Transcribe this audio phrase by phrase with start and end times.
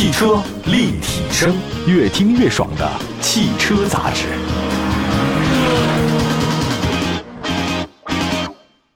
[0.00, 1.54] 汽车立体声，
[1.86, 4.28] 越听越爽的汽车杂志。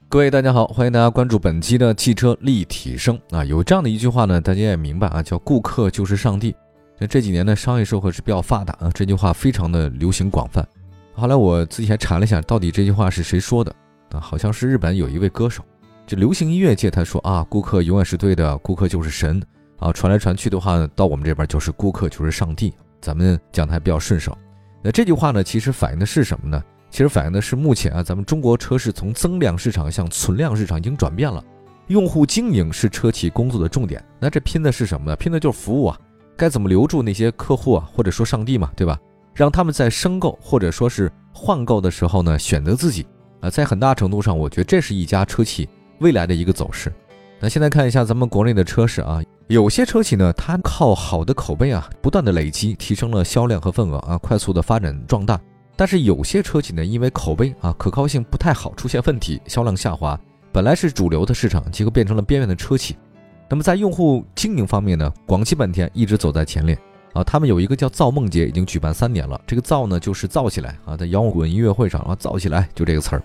[0.09, 3.45] 各位大家好，欢迎大家关注本期的汽车立体声啊。
[3.45, 6.57] 有这样的一句话呢，大家也明白啊，叫顾客就是上帝。
[6.99, 10.67] 那这几年呢，商业社会是比较发达啊，这句话非常的流行广泛。
[11.13, 13.71] 后来我自己还查了一下，到底这句话是谁说的
[14.13, 14.19] 啊？
[14.19, 15.63] 好像是日本有一位歌手，
[16.07, 19.39] 这流行音乐界他说啊，顾客永远是对的，顾客就是神
[19.79, 19.93] 啊。
[19.93, 24.37] 传来传去的话呢，到我们这边就是顾客就是上帝，咱们讲的还比较顺手。
[24.83, 26.63] 那这句话呢，其实反映的是什么呢？
[26.91, 31.43] 其实反映的是目前啊，咱们中国车市从增量市场向存量市场已经转变了，
[31.89, 34.05] 用户经营是车企工作的重点。
[34.21, 35.17] 那这拼的是什么呢？
[35.17, 35.99] 拼的就是服务啊！
[36.37, 38.99] 该怎么留住那些客户啊，或者说上帝嘛，对吧？
[39.35, 43.05] 让他们在申购或者说是换购的时候呢，选择自己
[43.41, 46.93] 啊，在很大程度上，我觉得这是一家车企未来的一个走势。
[47.41, 55.39] 那现在看一下咱们国内的车市啊，有些车企呢，它靠好的口碑啊，不断的累积，提升了销量和份额啊，快速的发展壮大。
[55.77, 60.19] 但是有些车企呢，因为口碑啊可靠性不太好，出现问题，销量下滑。
[60.53, 62.97] 本来是主流的市场，结果变成了边缘的车企。
[63.51, 66.79] 那么在用户经营方面呢，广汽本田一直走在前列
[67.13, 67.23] 啊。
[67.25, 69.39] 他们有一个叫造梦节，已经举办三年了。
[69.47, 73.23] 这个造呢，就是造起来啊，在摇滚音乐会上啊，造起来就这个词儿，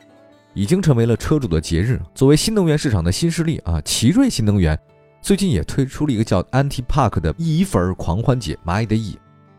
[0.54, 2.00] 已经成为了车主的节日。
[2.14, 4.78] 作为新能源市场的新势力啊，奇瑞新能源
[5.22, 9.18] 最近也推出了一个叫 Anti Park 的蚁粉狂欢节，蚂蚁的蚁，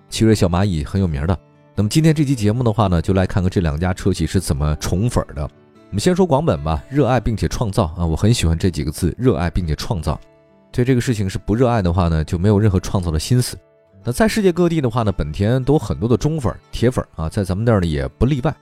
[0.09, 1.39] 奇瑞小蚂蚁很有名的。
[1.77, 5.43] 那么今天这期节目的话呢，就来看看这两家车企是怎么宠粉的。
[5.43, 10.21] 我们先说广本吧，热爱并且创造啊，我很喜欢这几个字，热爱并且创造。
[10.73, 13.57] 对这个事情是不热爱的话呢，就没有任何创造的心思。
[14.05, 18.55] 那在世界各地的话呢，本田都很多的忠粉、铁粉啊，在咱们那儿呢也不例外。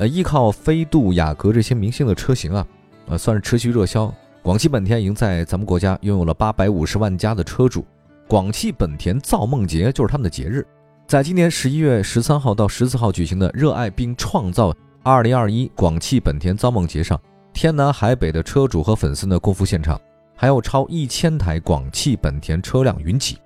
[0.00, 2.66] 呃，依靠飞度、雅阁这些明星的车型啊，
[3.06, 4.10] 呃，算是持续热销。
[4.40, 7.84] 广汽本田已经在咱们国家拥有了八百五十万家的车主。
[8.26, 10.66] 广汽本田造梦节就是他们的节日。
[11.06, 17.20] 在今年十一月十三号到十四号举行的“热爱并创造二零二一广汽本田造梦节”上，
[17.52, 20.00] 天南海北的车主和粉丝呢共赴现场，
[20.34, 23.36] 还有超一千台广汽本田车辆云集。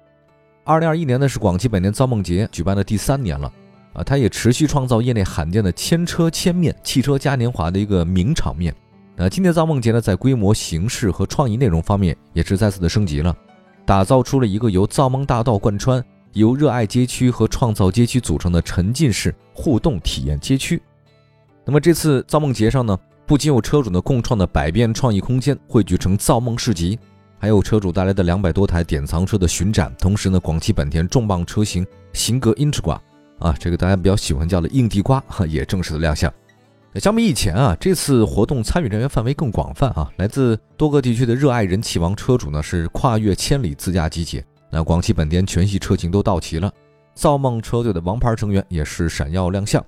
[0.63, 3.53] 二零二一年呢是广汽本田造梦节举办的第三年了，
[3.95, 8.75] 啊，它也持续创造业内罕见的千车千面、汽车嘉年华的一个名场面。
[9.17, 13.35] 那今年造梦节呢，在规模、形式和创意内容方面也是再次的升级了，
[13.87, 16.05] 打造出了一个由造梦大道贯穿。
[16.33, 20.83] 由热爱街区和创造街区组成的沉浸式互动体验街区。
[21.65, 26.99] 那么这次造梦节上呢，不仅有车主的共创的百变创意空间汇聚成造梦市集，
[27.39, 29.95] 还有车主带来的两百多台典藏车的巡展。
[29.97, 32.99] 同时呢，广汽本田重磅车型型格 Integra
[33.39, 36.33] 啊，这个大家比较喜欢叫的硬地瓜哈，也正式的亮相。
[37.01, 44.45] 相比以前啊，这次活动参与人员范围更广泛啊，来自多个地区的热爱人气王车主呢，是跨越千里自驾集结。
[44.71, 46.73] 那广汽本田全系车型都到齐了，
[47.15, 49.85] 造梦车队的王牌成员也是闪耀亮相。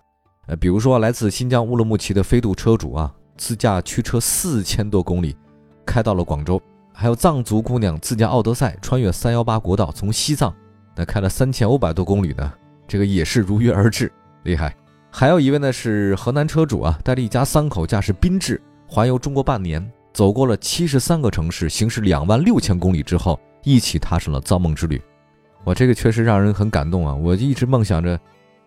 [0.46, 5.36] 呃，比如说来自新疆乌鲁木齐的飞度车主啊，自驾驱车四千多公里，
[5.84, 6.58] 开到了广州；
[6.92, 10.52] 还有藏族姑娘自驾奥德赛，穿越三幺八国道，从西藏
[10.96, 12.52] 那开了三千五百多公里呢，
[12.86, 14.10] 这个也是如约而至，
[14.44, 14.74] 厉害。
[15.10, 23.38] 还有一位呢是河南车主啊，带着一家三口驾驶缤智环游中国半年，走过了七十三个城市，行驶两万六千公里之后。
[23.62, 25.02] 一起踏上了造梦之旅，
[25.64, 27.12] 我这个确实让人很感动啊！
[27.12, 28.16] 我一直梦想着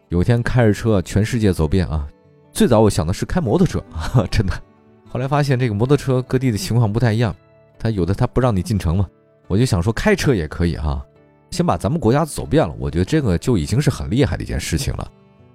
[0.09, 2.05] 有一天开着车全世界走遍啊。
[2.51, 3.81] 最早我想的是开摩托车，
[4.29, 4.51] 真的。
[5.07, 7.33] 后来发现这个摩托车各地的情况不太一样，
[7.77, 9.07] 他有的他不让你进城嘛。
[9.47, 11.01] 我就想说开车也可以哈，
[11.51, 15.11] 先把咱们国家走遍了，我觉得这个就已经是很厉害的一件事情了。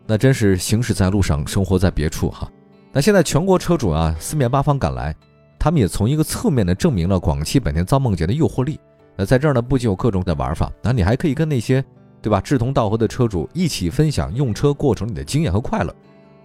[0.07, 2.51] 那真是行驶在路上，生活在别处哈。
[2.93, 5.15] 那现在全国车主啊四面八方赶来，
[5.59, 8.79] 他们也从一个侧面的证明了广汽本田造梦节的诱惑力。
[9.17, 11.83] 那在这儿呢，不仅有各种的玩法，那你还可以跟那些，
[12.21, 15.95] 对吧，志同道合的车主一起分享用车过程里的经验和快乐。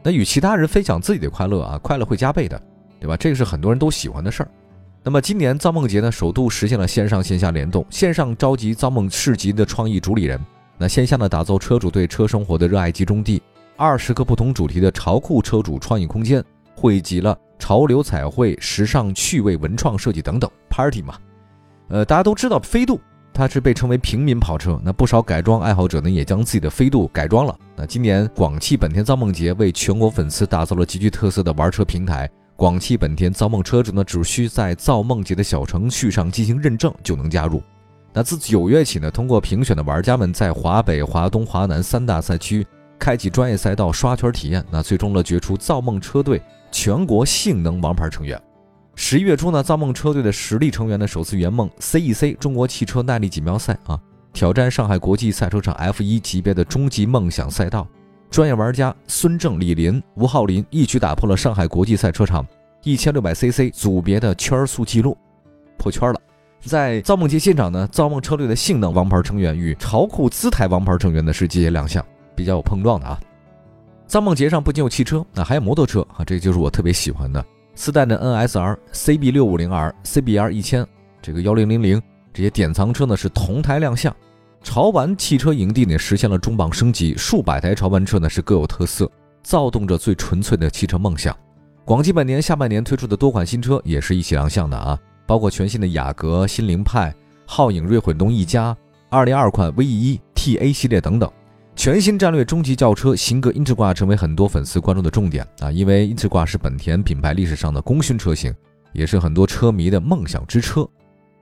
[0.02, 2.62] 那与其他人分享自己的快乐啊，快乐会加倍的，
[3.00, 3.18] 对吧？
[3.18, 4.50] 这个是很多人都喜欢的事儿。
[5.02, 10.38] 那么今年造梦节呢，首度实现了线上线下联动，线上召集造梦市集的创意主理人，
[10.78, 13.42] 那线下呢，打造车主对车生活的热爱集中地，
[13.78, 16.44] 二十个不同主题的潮酷车主创意空间，
[16.76, 21.16] 汇集了潮流彩绘、时尚趣味、文创设计等等，party 嘛。
[21.88, 23.00] 呃，大家都知道飞度，
[23.34, 24.80] 它是被称为平民跑车。
[24.84, 27.58] 那不少改装爱好者呢，也将自己的飞度改装了。
[27.76, 32.30] 那今年广汽本田造梦节为全国粉丝打造了极具特色的玩车平台。
[32.60, 37.64] 广汽本田造梦车主呢，只需在造梦节的小程序上进行认证就能加入。
[38.12, 42.68] 那自九月起呢，通过评选的玩家们在华北、华东、华南三大赛区
[43.00, 48.38] 开启专业赛道刷圈体验，那最终呢，决出造梦车队全国性能王牌成员。
[48.94, 53.98] 十一月初呢，造梦车队的实力成员呢首次圆梦 CEC 中国汽车耐力锦标赛啊，
[54.34, 57.88] 挑战上海国际赛车场 F1 级别的终极梦想赛道。
[58.30, 62.46] 专业玩家孙正、李林、吴浩林一举打破了上海国际赛车场
[62.84, 65.18] 一千六百 cc 组别的圈速记录，
[65.78, 66.22] 破圈了。
[66.62, 72.06] 在造梦节现场呢，造梦车队的性能王牌成员与潮酷姿态王牌成员呢是节节亮相，
[72.36, 73.20] 比较有碰撞的啊。
[74.06, 77.44] 造梦节上不仅有汽车，那还有摩托车啊，这就是我特别喜欢的
[77.76, 80.86] 四代的 NSR、CB 六五零 R、CBR 一千，
[81.22, 82.02] 这个幺零零零
[82.34, 84.16] 这些典藏车呢是同台亮相。
[84.62, 89.10] 潮玩汽车营地呢实现了重磅升级，数百台潮玩车呢是各有特色，
[89.42, 91.36] 躁动着最纯粹的汽车梦想。
[91.86, 97.14] 广汽本田下半年推出的多款新车也是一起亮相的啊，包括全新的雅阁、新凌派、
[97.48, 98.76] 皓影锐混动 E 加、
[99.10, 101.32] 二零二款 V 一 TA 系列等等。
[101.76, 108.54] 全新战略中级轿车型格英智挂成为很多粉丝关注的重点啊，因为英智挂是本田品牌历史上的功勋车型，
[108.92, 110.88] 也是很多车迷的梦想之车。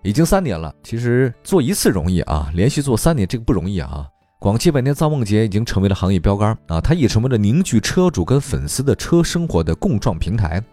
[0.04, 4.08] 已经三年了，其实做一次容易啊，连续做三年这个不容易啊。
[4.40, 10.64] 广汽本田造梦节已经成为了行业标杆啊，它也成为了凝聚车主跟粉丝的车生活的共创平台。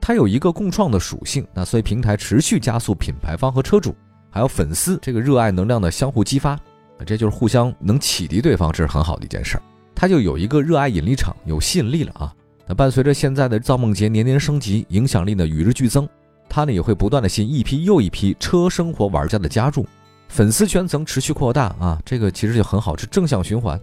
[0.00, 3.94] 它有一个共创的属性，那所以平台持续加速品牌方和车主
[4.30, 6.58] 还有粉丝这个热爱能量的相互激发，
[7.04, 9.62] 这就是互相能启迪对方，这是很好的一件事儿。
[9.94, 12.32] 它就有一个热爱引力场，有吸引力了啊。
[12.68, 16.08] 那伴随着现在的造梦节年年升级，影响力呢与日俱增。
[16.58, 19.86] 它呢也会不断的吸引一批又一批车生活玩家的加入，
[20.26, 23.80] 粉丝圈层持续扩大啊，这个其实就很好，是正向循环，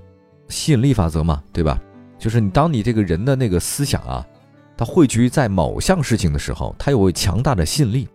[0.50, 1.80] 吸引力法则嘛，对吧？
[2.20, 4.28] 就是你当你这个人的那个思想啊，
[4.76, 8.10] 它汇聚在某项事情的时候，它有强大的吸引力，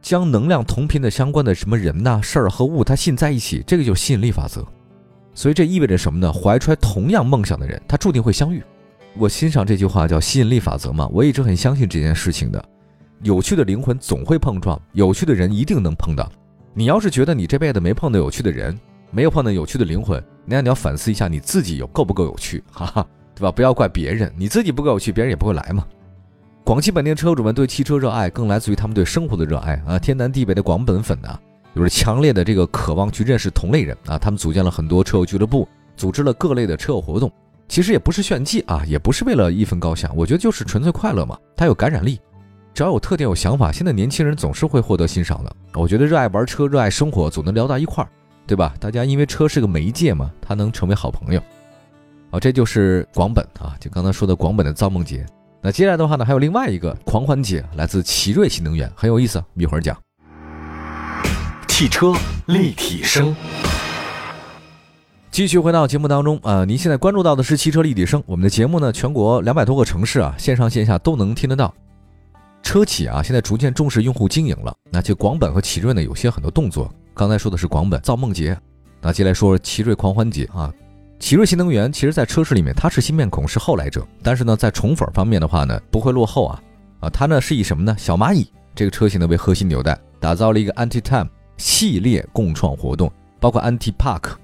[0.00, 4.64] 将能量同频的相关的什么人呐、事儿和物，它吸引在一起，这个就是吸引力法则。
[5.34, 6.32] 所以这意味着什么呢？
[6.32, 8.62] 怀揣同样梦想的人，他注定会相遇。
[9.16, 12.64] 我欣赏这句话叫吸引力法则嘛，我一直很相信这件事情的。
[13.22, 16.30] 有趣的灵魂总会碰撞，有趣的人一定能碰到。
[16.72, 18.78] 你要是觉得你这辈子没碰到有趣的人，
[19.10, 23.50] 没有碰到有趣的灵魂，那你要反思一下你自己有够不够有趣，哈哈，对吧？
[23.50, 25.84] 不要怪别人，你自己不够有趣，别人也不会来嘛。
[26.62, 29.98] 广汽本田车主们对汽车热爱，更来自于他们对生活的热爱啊！
[29.98, 31.38] 天南地北的广本粉呢，
[31.74, 34.16] 有着强烈的这个渴望去认识同类人啊！
[34.16, 35.66] 他们组建了很多车友俱乐部，
[35.96, 37.32] 组织了各类的车友活动，
[37.66, 42.20] 其实也不是炫技啊，也不是为了一分高下，我觉得就是纯粹快乐嘛，它有感染力。
[42.78, 45.52] 只要有特点、有想法，现在年轻人总是会获得欣赏的。
[45.74, 48.08] 我觉得热爱玩车、热爱生活，总能聊到一块儿，
[48.46, 48.72] 对吧？
[48.78, 51.42] 大家因为车是个媒介嘛，它能成为好朋友。
[52.30, 55.26] 好，这就是广本啊，就刚才说的广本的造梦节。
[55.60, 60.00] 那接下来的话呢，还有另外一个狂欢节，来自奇瑞新能源，很有意思，一会儿讲。
[61.66, 62.12] 汽车
[62.46, 63.34] 立体声，
[65.32, 71.74] 继续回到节目当中啊，您现在关注到的是汽车立体声，我们的节目呢，全国两百多个城市啊，线上线下都能听得到。
[72.62, 74.74] 车企啊，现在逐渐重视用户经营了。
[74.90, 76.92] 那就广本和奇瑞呢，有些很多动作。
[77.14, 78.58] 刚才说的是广本造梦节，
[79.00, 80.72] 那接下来说奇瑞狂欢节啊。
[81.18, 84.06] 奇瑞新能源其实，在车市里面它是新面孔，是后来者。
[84.22, 86.62] 但是呢，在宠粉方面的话呢，不会落后啊。
[87.00, 87.96] 啊，它呢是以什么呢？
[87.98, 93.10] 小蚂蚁这个车型呢为核心纽带，打造了一个 Anti Time 系列共创活动，
[93.40, 94.34] 包括 Anti Park，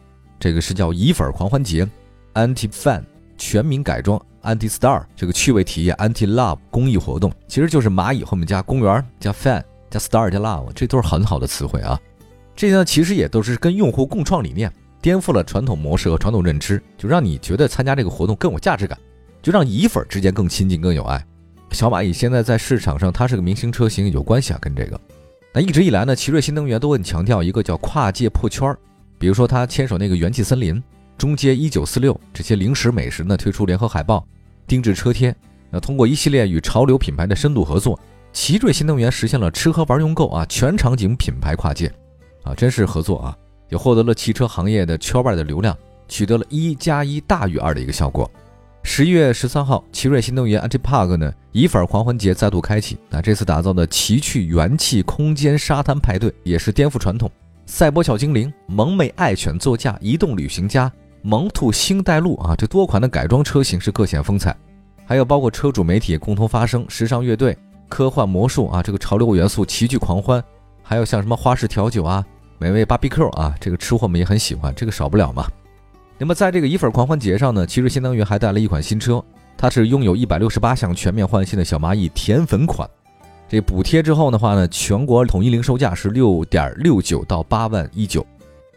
[0.41, 1.89] 这个是叫蚁粉狂欢节
[2.35, 3.05] ，Anti Fan
[3.37, 4.21] 全民改装。
[4.43, 11.99] Anti Star 这个趣味体验，Anti Love 公益活动，其实就是蚂蚁后面加公园加 Fan 加 Star 加 Love，这都是很好的词汇啊。
[12.55, 14.71] 这些呢，其实也都是跟用户共创理念，
[15.01, 18.99] 颠覆了传统模式和传统认知，就让你觉得参加这个活动更有价值感，
[19.41, 21.25] 就让乙粉之间更亲近、更有爱。
[21.71, 25.01] 小蚂蚁现在在市场上，它是个明星车型，有关系啊，跟这个。
[25.55, 28.79] 那一直以来呢，奇瑞新能源都很强调一个叫跨界破圈儿，
[29.19, 30.83] 比如说他牵手那个元气森林、
[31.17, 34.27] 中街一九四六这些零食美食呢，推出联合海报。
[34.67, 35.37] 定制车贴，
[35.71, 38.01] 那通过一系列与潮流品牌的深度合作，
[38.33, 41.93] 奇瑞新能源实现了吃喝玩用购啊全场景品牌跨界，
[42.43, 43.37] 啊真是合作啊，
[43.69, 45.77] 也获得了汽车行业的圈外的流量，
[46.09, 48.31] 取得了一加一大于二的一个效果。
[48.83, 57.31] 十一月十三号，奇瑞新能源 Anti Park 呢，以粉狂欢节再度开启，那这次打造的奇趣元气空间沙滩派对也是颠覆传统，
[57.67, 60.91] 赛博小精灵、萌妹爱犬座驾、移动旅行家。
[61.27, 64.55] 萌兔星带路啊，这多款的改装车型是各显风采，
[65.07, 67.57] 还有包括车主媒体共同发声，时尚乐队、
[67.89, 70.45] 科幻魔术啊，这个潮流元素齐聚狂欢，
[70.83, 72.23] 还有像什么花式调酒啊、
[72.59, 75.51] 美味 BBQ 啊，这个吃货们也很喜欢，这个少不了嘛。
[76.19, 79.25] 那么在这个乙粉狂欢节上呢，其实新能源还带了一款新车，
[79.57, 82.87] 它是拥有一百六十八项全面换新的小蚂蚁甜粉款，
[83.49, 88.27] 这补贴之后的话呢，全国统一零售价是六点六九到八万一九，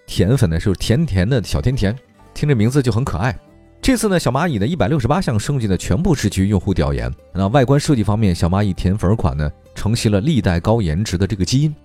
[0.06, 1.94] 甜粉呢是甜甜的小甜甜。
[2.38, 3.36] 听这名字就很可爱。
[3.82, 7.12] 这次呢，小蚂蚁的一百六十八项升级呢，全部是基于用户调研。
[7.34, 11.76] 那外观设计方面，小蚂蚁甜粉款呢，承袭了历代高颜值的这个基因，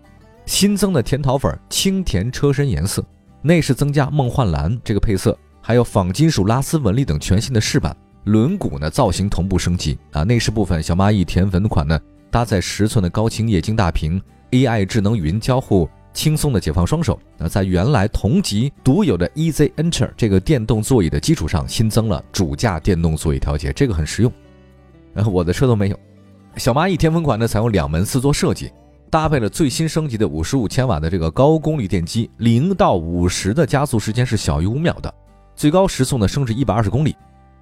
[0.44, 3.02] 新增的甜桃粉清甜车身颜色，
[3.40, 10.22] 内饰增加梦幻蓝这个配色，还有仿金属拉丝纹理等全新的饰板，轮毂呢造型同步升级啊。
[10.22, 11.98] 内饰部分，小蚂蚁甜粉款呢
[12.30, 15.88] 搭载十寸的高清液晶大屏，AI 智能语音交互。
[16.12, 17.18] 轻松的解放双手。
[17.38, 24.32] 那在原来同级独有的 Easy Enter 这个电动座椅的基础上，新增了主驾电动座椅调节，这个很实用。
[25.14, 25.98] 然后我的车都没有。
[26.56, 28.70] 小蚂蚁甜粉款呢，采用两门四座设计，
[29.10, 35.12] 搭配了最新升级的五十五千瓦的这个高功率电机，零到五十的加速时间是小于五秒的，
[35.56, 37.16] 最高时速呢升至一百二十公里。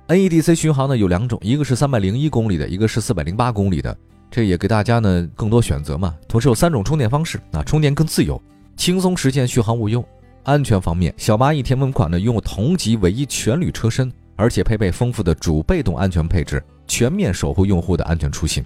[0.09, 3.97] NEDC 巡航呢有两种，一个是三百零一公里的，一个是四百零八公里的。
[4.31, 8.41] 这也给大家呢更多选择嘛，同时有三种充电方式啊，充电更自由，
[8.77, 10.05] 轻松实现续航无忧。
[10.45, 18.65] 安全方面，小蚂蚁甜粉款呢拥有同级唯一全铝车身，而且配备丰富的主被动安全配置，全面守护用户的安全出行。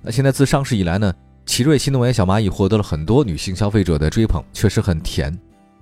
[0.00, 1.12] 那现在自上市以来呢，
[1.44, 5.36] 奇瑞新能源小蚂蚁获得了很多女性消费者的追捧，确实很甜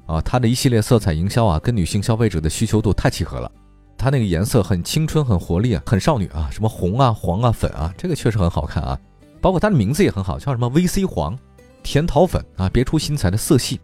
[0.06, 0.20] 啊。
[0.20, 3.50] 它的一系列色彩营销啊，跟女性消费者的需求度太契合了。
[3.96, 8.98] 它那个颜色很青春、很活力啊，很少女啊，什么红啊、黄啊、粉啊，这个确实很好看啊。
[9.40, 11.38] 包括它的名字也很好，叫什么 VC 黄、
[11.82, 13.80] 甜桃粉啊，别出心裁的色系。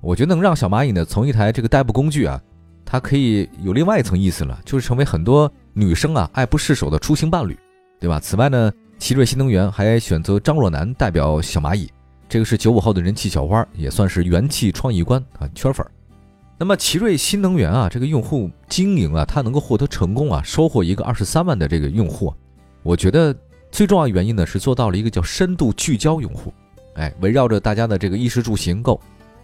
[0.00, 2.40] 我觉得能让小蚂蚁呢从一台这个代步工具啊，
[2.84, 7.56] 它可以有另外一层意思了，就是成为很多女生啊爱不释手的出行伴侣，
[8.00, 8.18] 对吧？
[8.18, 11.88] 此外呢，奇瑞新能源还选择张若楠代表小蚂蚁，
[12.28, 15.86] 这个是九五后的人气小花，也算是元气创意官啊，圈粉。
[16.58, 22.34] 那么奇瑞新能源啊，这个用户经营啊，它能够获得成功啊，收获一个二十三万的这个用户，
[22.82, 23.32] 我觉得。
[23.72, 26.52] 最重要原因呢，是做到了一个叫深度聚焦用户，
[26.96, 29.00] 哎，围绕着大家的这个衣食住行购，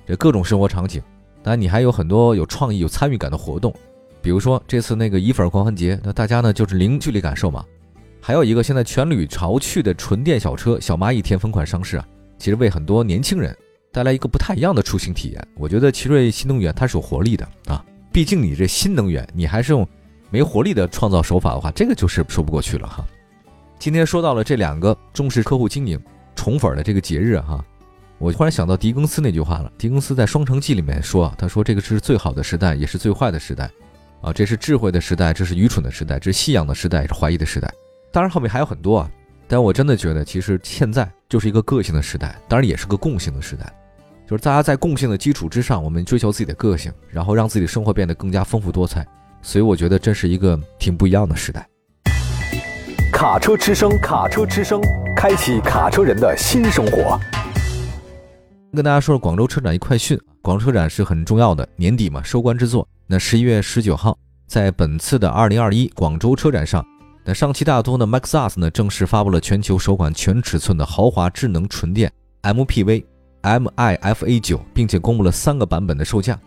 [0.06, 1.02] 这各种生活场景。
[1.42, 3.74] 当然，你还有很多有创意、有参与感的活动，
[4.20, 7.64] 比如说这次那个乙粉狂欢节，那大家呢就是零距离感受嘛。
[8.20, 12.06] 还有一个现在全铝潮趣的纯电小车小蚂蚁甜粉款上市啊，
[12.36, 13.56] 其实为很多年轻人
[13.90, 15.48] 带来一个不太一样的出行体验。
[15.56, 17.82] 我觉得奇瑞新能源它是有活力的啊，
[18.12, 19.88] 毕竟你这新能源，你还是用
[20.28, 23.06] 没活力的创造手法的话，这个就是说不过去了哈。
[23.78, 25.98] 今天说到了这两个重视客户经营、
[26.34, 27.64] 宠粉的这个节日哈，
[28.18, 29.72] 我忽然想到狄更斯那句话了。
[29.78, 33.70] 狄更斯在《双城记》里面说：“他说这个是最好的时代，也是最坏的时代，
[34.20, 37.72] 啊，这是智慧的时代，这是愚蠢的时代，这是信仰的时代，也是怀疑的时代。
[38.10, 39.10] 当然后面还有很多啊，
[39.46, 43.72] 但我真的觉得其实现在就是一个个性的时代，当然也是个共性的时代，
[44.26, 49.06] 就是大家在共性的基础之上，我们追求自己的个性，然后让自己的生活变得更加丰富多彩。
[49.40, 51.64] 所以我觉得这是一个挺不一样的时代。”
[53.18, 54.80] 卡车之声，卡车之声，
[55.16, 57.18] 开启卡车人的新生活。
[58.72, 62.86] 跟大家说说广州车展一快讯，广州车展是很重要的年底嘛，收官之作。
[63.08, 66.86] 那十一月十九号，在本次的二零二一广州车展上，
[67.24, 73.04] 那上汽大通的 MAXUS 呢正式发布了全球首款全尺寸的豪华智能纯电 MPV
[73.42, 76.38] MIFA 九，并且公布了三个版本的售价。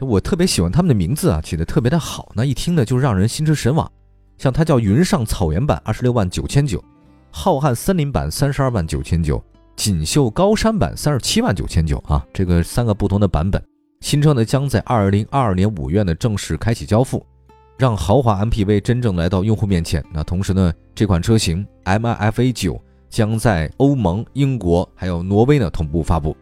[0.00, 3.92] 我特别喜欢他们的名字啊，起的特别的好，那一听呢就让人心驰神往。
[4.38, 6.82] 像它叫云上草原版二十六万九千九，
[7.30, 9.42] 浩瀚森林版三十二万九千九，
[9.76, 13.62] 锦绣高山版三十七万九千九啊，这个三个不同的版本，
[14.00, 17.24] 新车呢将在二零二二年五月呢正式开启交付，
[17.78, 20.04] 让豪华 MPV 真正来到用户面前。
[20.12, 26.36] 那同时呢，这款车型 MIFA 九将在欧盟、英国还有挪威呢同步发布。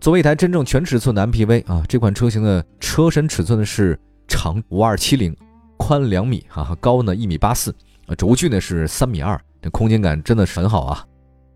[0.00, 3.98] 作为一台真正全尺寸的 MPV 啊，这款车型的车身尺寸呢是
[4.28, 5.34] 长五二七零。
[5.76, 7.74] 宽两米哈，高呢一米八四，
[8.16, 11.04] 轴距呢是三米二，这空间感真的是很好啊。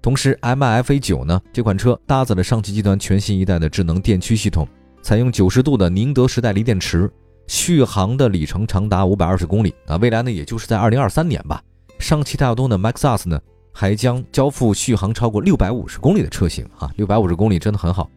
[0.00, 4.66] 同时，MIFA 九呢这款车搭载了上汽集团全新一代的智能电驱系统，
[5.02, 7.10] 采用九十度的宁德时代锂电池，
[7.46, 9.96] 续航的里程长达五百二十公里啊。
[9.96, 11.62] 未来呢，也就是在二零二三年吧，
[11.98, 13.40] 上汽大通的 MAXUS 呢
[13.72, 18.08] 还将交付续航超过六百五十公里的车型啊，六百五十公里真的很好。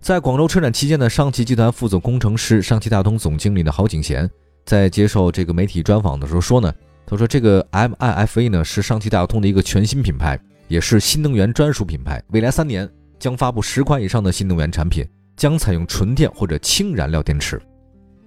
[0.00, 4.28] 在广州车展期间呢，上汽集团副总工程师、上汽大通总经理的郝景贤。
[4.66, 6.74] 在接受这个媒体专访的时候说呢，
[7.06, 12.20] 他说这个 MIFA 呢是上汽大通的一个全新品牌，也是新能源专属品牌。
[12.32, 15.06] 未来三年将发布十款以上的新能源产品，
[15.36, 17.62] 将采用纯电或者氢燃料电池。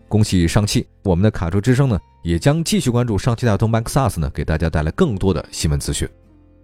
[0.08, 0.88] 恭喜上汽！
[1.03, 6.08] 我们的卡车之声呢也将继续关注上汽大通 MAXUS 呢，给大家带来更多的新闻资讯。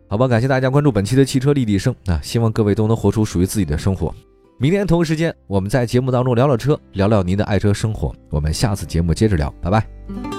[0.08, 4.15] 好吧，感谢大家关注本期的汽车立体声啊，希望各位都能活出属于自己的生活。
[4.57, 8.15] 明天同一时间，我们在节目当中聊聊车，聊聊您的爱车生活。
[8.29, 10.35] 我们下次节目接着聊，拜拜。